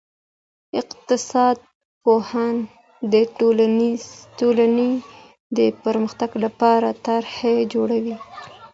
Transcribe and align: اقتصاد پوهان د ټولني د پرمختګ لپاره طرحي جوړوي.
اقتصاد 0.81 1.57
پوهان 2.03 2.55
د 3.13 3.15
ټولني 4.47 4.91
د 5.57 5.59
پرمختګ 5.83 6.31
لپاره 6.45 6.87
طرحي 7.05 7.57
جوړوي. 7.73 8.15